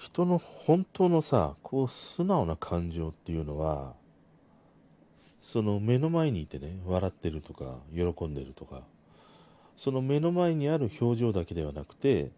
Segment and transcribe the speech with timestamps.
[0.00, 3.92] 人の本当のさこう素直な感情っていうのは
[5.42, 8.80] その目の前にいてね笑ってるとか喜んでるとか
[9.76, 12.30] その目の前にある表情だけではなくて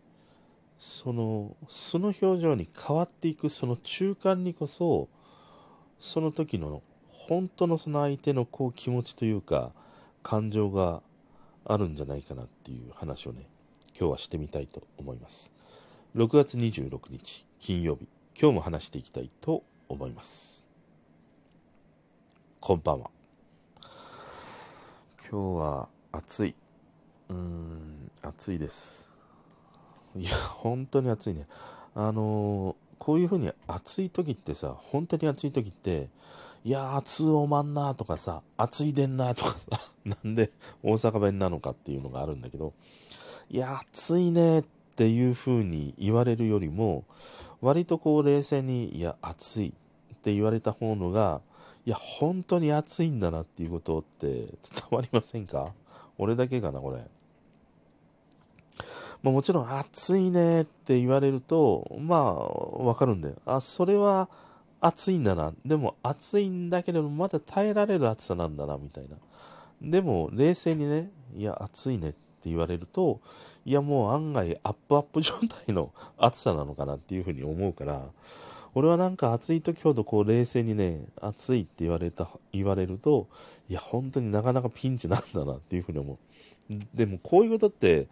[0.76, 5.08] その素の表情に変わっていくその中間にこそ
[6.00, 6.82] その時の
[7.12, 9.70] 本当のその相手のこう気持ちというか
[10.24, 11.00] 感情が
[11.64, 13.46] あるんじゃないかなっていう話をね
[13.96, 15.52] 今日はしてみたいと思います。
[16.16, 17.51] 6月26日。
[17.62, 18.08] 金曜日。
[18.36, 20.66] 今日も話していきたいと思います。
[22.58, 23.10] こんばんは。
[25.30, 26.56] 今日は暑い。
[27.28, 29.12] うーん暑いです。
[30.16, 31.46] いや本当に暑いね。
[31.94, 36.08] あのーこういう風に暑い時ってさ本当に暑い時って
[36.64, 40.52] いや暑おまんなとかさ暑いでんなとかさ なんで
[40.84, 42.74] 大阪弁なのかっていうのがあるんだけど
[43.50, 47.04] いや暑いねってっていう風に言われるよりも
[47.62, 51.40] 割とこう冷静にいや暑いって言われた方のが
[51.86, 54.48] いや本当に暑いんだなっていうことって 伝
[54.90, 55.72] わりませんか？
[56.18, 57.02] 俺だけかなこれ
[59.22, 63.36] ま、もちろん暑いねって言われると、まあ、わかるんだよ。
[63.46, 64.28] あ、それは
[64.80, 65.52] 暑いんだな。
[65.64, 69.16] でも暑いんだけれども、まだ耐えられる暑さなんだな、みたいな。
[69.80, 73.20] でも、冷静にね、いや、暑いねってって言われると、
[73.64, 75.34] いや、もう案外アップアップ状
[75.66, 78.02] 態の暑さなのかなっていうふうに思うから、
[78.74, 83.28] 俺はなんか暑い時ほどこう冷静にね、暑いって言われた、言われると、
[83.68, 86.74] いや、本当になかなかピンチなんだなっていうふうに思う。
[86.94, 88.08] でもこういうことって、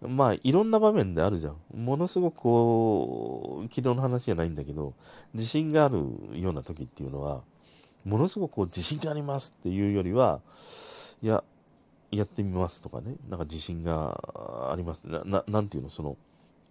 [0.00, 1.56] まあ、いろんな場面であるじゃん。
[1.74, 4.94] ものすごくこう、昨日の話じゃないんだけど、
[5.34, 5.98] 自信がある
[6.34, 7.42] ような時っていうのは、
[8.04, 10.40] ものすごくこう自信がありますっていうよりは、
[11.22, 11.42] いや、
[12.10, 15.02] やってみますとかね、なんか自信があります。
[15.04, 16.16] な、ななんていうの、その、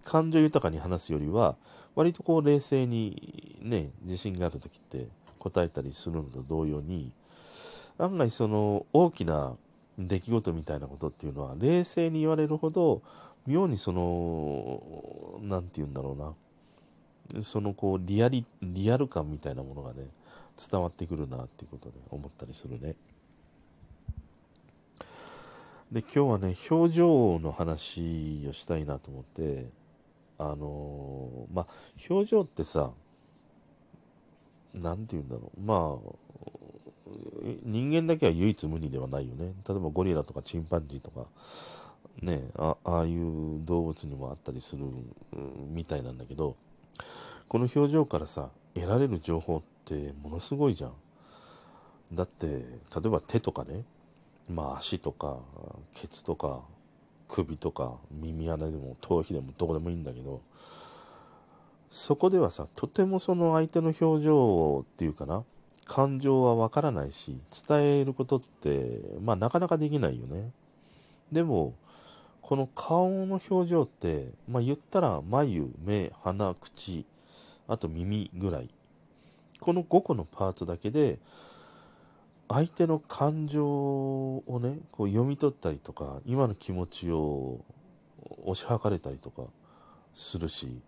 [0.03, 1.55] 感情豊かに話すよりは、
[1.95, 5.07] 割とこう冷静にね、自信がある時って
[5.39, 7.11] 答えたりするのと同様に、
[7.97, 9.55] 案外その大きな
[9.97, 13.01] 出来事みたいなことっていうのは冷静に言われるほど
[13.47, 16.33] 妙にその何て言うんだろうな。
[17.41, 20.09] そのこうリアリリアル感みたいなものがね
[20.71, 22.95] 伝わってくるなっていうことで思ったりするね。
[25.91, 29.69] で今日はね表情の話をしたいなと思って
[30.37, 31.67] あのまあ
[32.09, 32.91] 表情ってさ
[34.73, 35.61] 何て言うんだろう。
[35.61, 36.25] まあ
[37.63, 39.53] 人間だけは唯一無二ではないよね。
[39.67, 41.27] 例えばゴリラとかチンパンジーとか
[42.21, 44.85] ねあああいう動物にもあったりする
[45.69, 46.57] みたいなんだけど
[47.47, 50.93] この表情からさ得られる情報ってものすごいじゃん。
[52.11, 52.57] だって例
[53.05, 53.83] えば手とかね
[54.49, 55.37] まあ足とか
[55.93, 56.61] ケツとか
[57.27, 60.41] 首とか耳穴でも頭皮でもどこでもいいんだけど
[61.89, 65.43] そこではさとてもその相手の表情っていうかな
[65.85, 70.51] 感情はわからないし伝えることってまあなかなかできないよね。
[71.31, 71.73] でも
[72.41, 77.05] この顔の表情ってまあ言ったら眉目鼻口
[77.67, 78.69] あと耳ぐらい。
[79.59, 81.17] この5個のパーツだけで
[82.47, 87.59] 相手の感情をねこう読み取ったりとか今の気持ちを
[88.45, 89.43] 推し量れたりとか
[90.13, 90.79] するし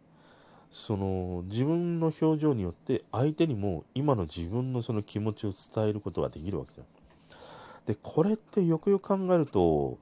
[0.70, 6.88] その自分の表情によって相手にも今の自分のその気持ちを伝えることができるわけじゃん。
[7.86, 9.98] でこれってよくよく考えると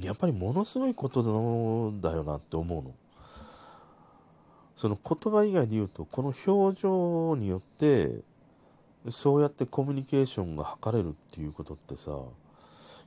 [0.00, 1.22] やっぱりものすごいこと
[2.00, 2.94] だよなって思うの。
[4.74, 8.22] その言葉以外で言うとこの表情によって
[9.10, 12.12] そうやってコミュニケーションが図れるっていうことってさ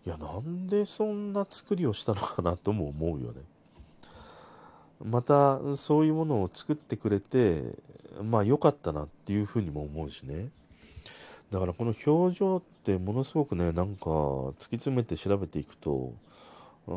[0.05, 3.41] いやなんでそんな作りをしたのかなとも思うよね。
[5.03, 7.63] またそういうものを作ってくれて
[8.23, 10.49] まあ良かったなっていうふうにも思うしね
[11.51, 16.13] だからこの表情ってものすごくねなんか突き詰めて調べていくと
[16.87, 16.91] あ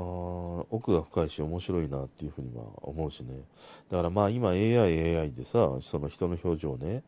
[0.70, 3.34] 奥が深いし面白いなっていうふうには思うしね
[3.90, 7.02] だからまあ今 AI, AI でさその人の表情をね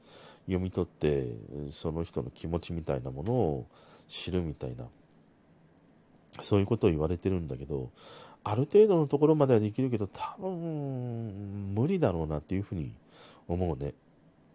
[0.50, 1.26] 読み取って
[1.70, 3.66] その人の気持ちみたいなものを
[4.08, 4.84] 知るみたいな
[6.42, 7.90] そういうことを言われてるんだけど
[8.42, 12.92] ある程度のところまではできるけど多分無理だろうなっていうふうに
[13.46, 13.94] 思うね。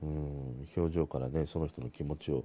[0.04, 2.44] うん表情からねその人の気持ちを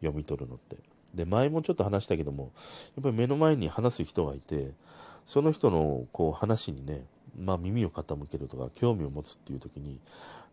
[0.00, 0.76] 読み取るのって。
[1.14, 2.52] で前もちょっと話したけども
[2.96, 4.70] やっぱり目の前に話す人がいて
[5.26, 7.04] その人のこう話にね、
[7.38, 9.98] まあ、耳を傾けるとか興味を持つっていう時に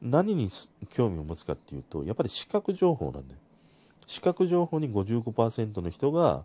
[0.02, 0.50] 何に
[0.90, 3.40] 興味を持つかっていうとやっぱり視覚情報なんだよ。
[4.08, 6.44] 視覚情報に55%の人が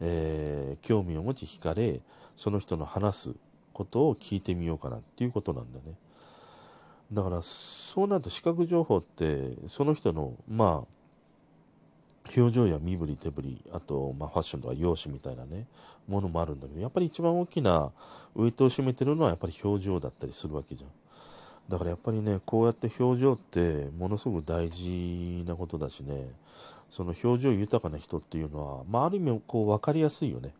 [0.00, 2.00] えー、興味を持ち惹かれ
[2.36, 3.30] その人の話す
[3.72, 5.94] ことを聞いてみようかなっていうことなんだね。
[7.12, 10.88] だからそうなると視覚情報ってその人のまあ
[12.36, 15.66] 表情や身振り手振りあと、まあ、ファッションとか容姿みたいなね
[16.08, 17.92] ものもあるんだけどやっぱり一番大きな
[18.34, 20.90] ウエイトを占めてるのはやっぱり表情だったりするわけじゃん。
[21.68, 26.28] だからやっぱりねこうやって表情ってものすごく大事なことだしね
[26.90, 30.54] その表情豊かな人っていうのは、まあ、ある意味こう分かりやすいよね。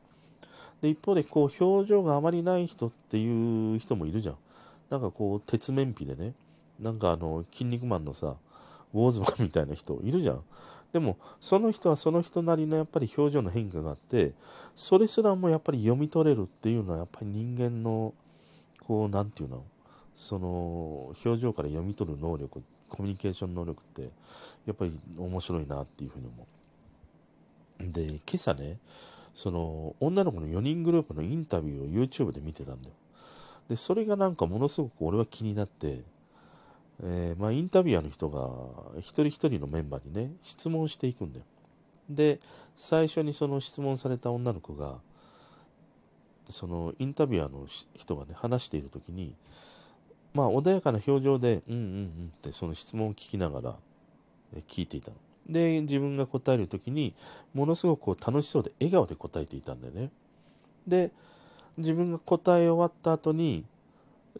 [0.80, 4.36] で一方でこう表情があまりない人っていう人もいるじゃん。
[4.90, 6.34] なんかこう鉄面皮でね
[6.78, 8.36] なんかあの筋肉マンのさ
[8.92, 10.42] ウォーズマンみたいな人いるじゃん。
[10.94, 14.30] でもその人はその人なりのやっぱり表情の変化があって
[14.76, 18.14] それすらもやっぱり読み取れるっていうのはやっぱり人間の
[18.86, 19.64] こう何て言うの
[20.14, 24.02] その表情から読み取る能力コミュニケーション能力って
[24.66, 26.46] やっぱり面白いなっていうふうに思
[27.80, 27.92] う。
[27.92, 28.78] で今朝ね
[29.34, 32.94] その女の子の4人グループのインタビューを YouTube で見てたんだよ。
[33.68, 36.02] でそれがなんかものすごく俺は気になって、
[37.02, 41.44] えー、まあ、インタビュアーの人が一人一人のメンバーにね質問していくんだよ
[42.08, 42.38] で
[42.76, 44.98] 最初にその質問された女の子が
[46.48, 49.34] そのインタビュアーの人がね話している時に
[50.34, 53.76] まあ、穏やかな表情で、うんうんうんってその質問を聞きながら
[54.68, 55.16] 聞いていたの
[55.48, 57.14] で、自分が答える時に、
[57.54, 60.10] ものすごくこう楽しそうで笑顔で答えていたんだよね。
[60.88, 61.12] で、
[61.78, 63.64] 自分が答え終わった後に、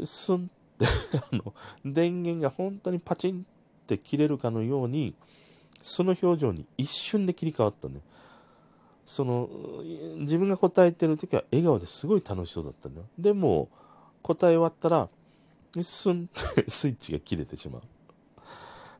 [0.05, 0.87] スンって
[1.33, 1.55] あの、
[1.85, 5.15] 電源が本当にパチンって切れるかのように、
[5.83, 8.01] その表情に一瞬で切り替わったね。
[9.07, 9.49] その、
[10.19, 13.07] 自分が答えてる時は笑顔ですごい楽しそうだったんだよ。
[13.19, 13.69] でも、
[14.23, 15.09] 答え終わったら、
[15.83, 17.83] スンって スイッチが切れてしまう。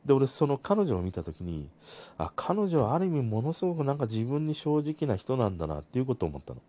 [0.05, 1.67] で、俺、その彼女を見たときに、
[2.17, 6.61] あ、彼女はある意味ものすごくなんか自分に正直な人なんだなっていうことを思ったの。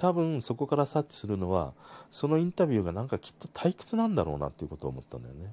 [0.00, 1.74] 多分そこから察知するのは、
[2.10, 5.52] そのインタビューがなんかきっと退屈なんだろうなっていうことを思ったんだよね。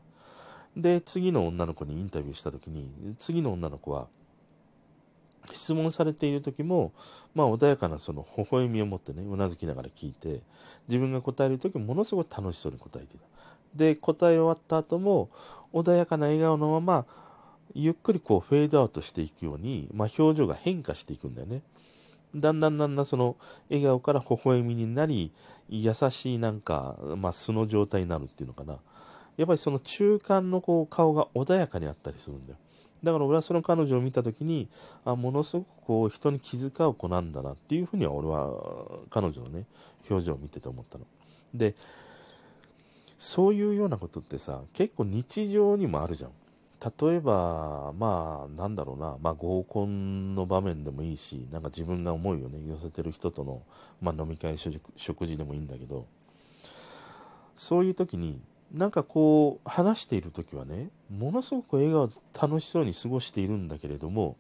[0.77, 2.89] で、次の女の子にインタビューしたときに、
[3.19, 4.07] 次の女の子は、
[5.51, 6.93] 質問されている時も、
[7.35, 10.39] まあ、穏やかなその微笑みを持ってね、うなずきながら聞いて、
[10.87, 13.25] 自分が答える時もものすごく楽しそうに答えていた。
[13.75, 15.29] で、答え終わった後も、
[15.73, 17.05] 穏やかな笑顔のまま、
[17.73, 21.63] ゆっくりこうフェードアウトしていくように、まあ、表情が変化していくんだよね。
[22.35, 23.35] だんだんだんだんその
[23.69, 25.31] 笑顔から微笑みになり、
[25.69, 28.77] 優しいなんか、まあ、素の状態になるっていうのかな。
[29.37, 32.57] やっぱりその中間のこう顔が穏やかにあったりするんだよ。
[33.03, 34.67] だから俺はその彼女を見た時に、
[35.05, 38.51] あ、ものすごくこう人に気遣う子なんだなっていうふうには俺は
[39.09, 39.65] 彼女のね、
[40.09, 41.05] 表情を見てて思ったの。
[41.53, 41.75] で、
[43.17, 46.31] そういうようなことってさ、結構日常にもあるじゃん。
[47.01, 53.63] 例えば、まあ、なんだろうな、まあ、合コンの場面でもいいし、なんか自分が思いをね、寄せてる人との、
[54.01, 56.05] まあ、飲み会、食事でもいいんだけど、
[57.55, 58.39] そういう時に、
[58.71, 64.35] なんかこう、話している時はね、ものすごく笑顔で楽しそうに過ごしているんだけれども、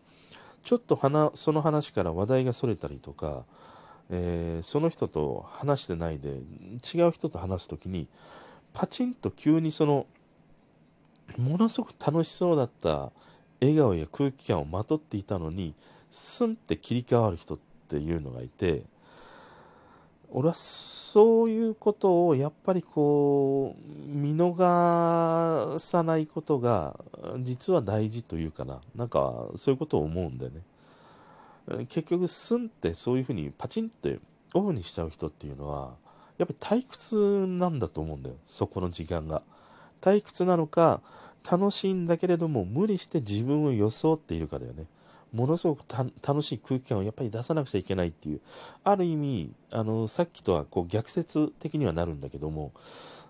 [0.63, 0.99] ちょっと
[1.35, 3.45] その話から話題がそれたりとか、
[4.09, 8.07] えー、その人と話してないで、違う人と話す時に、
[8.73, 10.05] パチンと急にその
[11.35, 13.11] ものすごく楽しそうだった
[13.59, 15.73] 笑顔や空気感をまとっていたのに
[16.09, 18.83] スンって切り替わる人っていうのがいて
[20.29, 26.99] 俺はそういうことをやっぱりこう見逃さないことが
[27.39, 28.81] 実は大事というかな。
[28.95, 31.85] なんかそういうことを思うんだよね。
[31.87, 34.19] 結局スンってそういうふうにパチンって
[34.53, 35.95] オフにしちゃう人っていうのは
[36.37, 39.41] やっぱり退屈なんだと思うんだよ、そこの時間が。
[40.01, 41.01] 退屈なのか、
[41.49, 44.85] 楽しいんだけれども、無理して自分を装っているかだよね。
[45.33, 45.83] ものすごく
[46.25, 48.41] 楽しい空気感をやっぱり出さなくちゃいけないっていう、
[48.83, 52.71] ある意味、あの、さっきとはこう逆説的にはなるんだけども、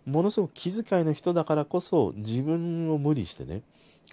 [0.06, 3.62] ものすごく気遣いの人だからこそ、自分を無理してね、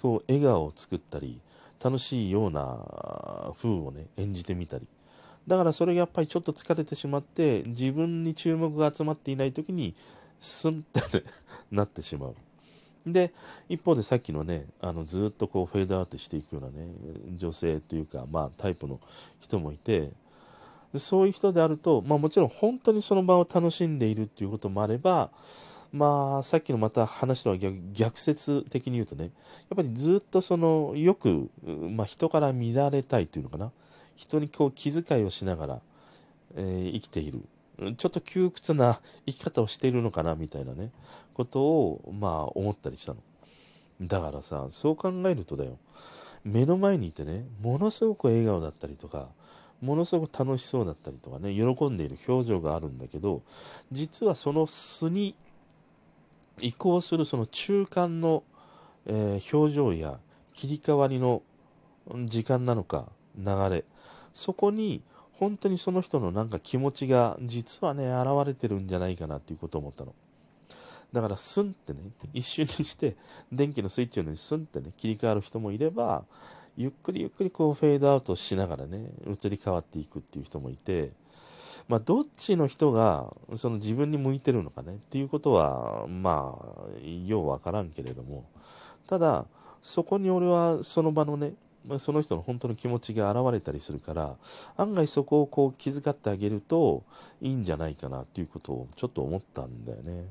[0.01, 1.41] こう、笑顔を作ったり、
[1.83, 4.87] 楽しいような風をね、演じてみたり、
[5.47, 9.95] だからそれがやっぱりちょっと疲れてしまって自分に注目が集まっていない時に
[10.45, 11.25] スンって、ね、
[11.71, 12.35] なってしまう
[13.07, 13.33] で
[13.69, 16.89] 一方でさっきのねあのずっとこうフェードアウトしていくようなね
[17.37, 19.01] 女性というか、まあ、タイプの
[19.41, 20.11] 人もいて
[20.97, 25.31] そういう人であると、まあ、もちろん本当にその場を楽しんでいるっていうこともあれば
[25.95, 29.33] まあ、さっきのまた話とは逆逆説的に言うとね、やっ
[29.77, 33.71] ぱりずっとその、よく、まあ、人から見られたいというのかな。
[34.17, 35.81] 人にこう気遣いをしながら、
[36.57, 37.43] えー、生きている。
[37.97, 40.91] ちょっと窮屈な生き方をしているのかなみたいなね、
[41.35, 43.21] ことを、まあ思ったりしたの。
[44.01, 45.79] だからさ、そう考えるとだよ。
[46.45, 49.29] 目の前にいてね、ものすごく笑顔だったりとか、
[49.81, 53.43] ものすごく楽しそうだったりとかね、喜んでいる表情があるんだけど、
[53.93, 55.35] 実はその素に
[56.61, 58.45] 移行するその中間の
[59.07, 60.19] えー、表情や
[60.55, 61.43] 切り替わりの
[62.27, 63.85] 時間なのか、流れ、
[64.33, 65.03] そこに
[65.39, 70.15] 本当にその人のなんか気持ちが実はね、現れてるんじゃないかなっていうことを思ったの。
[71.13, 72.01] だから、スンってね、
[72.33, 73.17] 一瞬にして、
[73.53, 76.25] 電気のスイッチのようにスンってね、切り替わる人もいれば、
[76.77, 81.13] ゆっくりゆっくりこうフェードアウトしながらね、移り変わっていくっていう人もいて、
[81.89, 88.45] まあ、どっちの人がその自分に向いてるのかねっていうことは、まあ、ようわからんけれども、
[89.07, 89.47] ただ、
[89.83, 91.53] そこに俺はその場のね、
[91.87, 94.37] まその人の本当の気持ちが現れたりするから、
[94.77, 97.03] 案外そこをこう気遣ってあげると
[97.41, 100.27] いいんじゃないかなっていうことをちょっと思ったんだよね。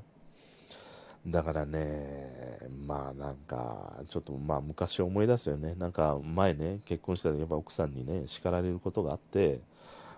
[1.25, 5.73] だからね、まあなんか、ちょっとまあ昔思い出すよね。
[5.75, 9.61] なんか前ね、結婚したらやっぱ奥さんにね、叱られることがあって、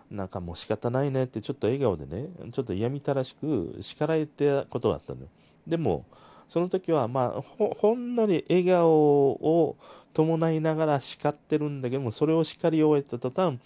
[0.09, 5.27] なんかもう仕方ないねってちょっと笑顔でね、ちょっと嫌みたらしく叱られてたことがあったのよ。
[5.67, 6.05] でも、
[6.47, 9.77] その時はまあ、ほんのり笑顔を
[10.15, 13.59] 伴いながら叱ってるんだけども、それを叱り終えた途端、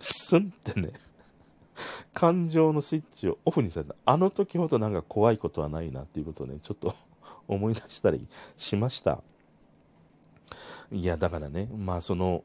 [0.00, 0.92] スンってね、
[2.14, 3.96] 感情のスイッチをオフにされた。
[4.04, 6.94] あの時ほどなんか怖いことはないなっていうことをね、ちょっと
[7.48, 8.24] 思い出したり
[8.56, 9.20] しました。
[10.92, 12.44] いや、だからね、まあその、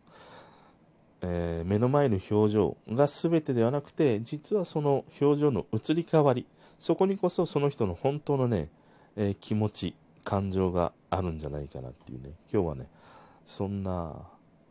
[1.22, 6.48] えー、目の前の表情が全てではなくて、実はその表情の移り変わり、
[6.80, 8.70] そこにこそその人の本当のね、
[9.16, 12.88] えー、気持ち、感情があるんじゃないかなっていうね、今日はね、
[13.46, 14.16] そんな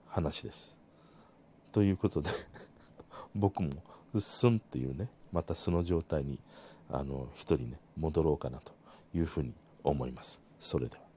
[0.08, 0.78] 話です。
[1.72, 2.30] ということで
[3.34, 3.70] 僕も
[4.18, 6.38] すんっていうね、また素の状態に、
[6.90, 8.72] あの、一人ね、戻ろうかなと
[9.14, 9.52] いうふうに
[9.84, 10.42] 思います。
[10.58, 11.09] それでは。